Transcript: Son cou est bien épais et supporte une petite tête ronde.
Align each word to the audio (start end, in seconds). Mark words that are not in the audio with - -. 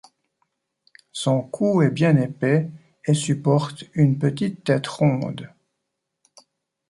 Son 1.11 1.43
cou 1.43 1.83
est 1.83 1.91
bien 1.91 2.17
épais 2.17 2.71
et 3.05 3.13
supporte 3.13 3.83
une 3.93 4.17
petite 4.17 4.63
tête 4.63 4.87
ronde. 4.87 5.51